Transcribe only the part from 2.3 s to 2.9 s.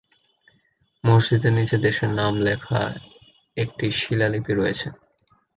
লেখা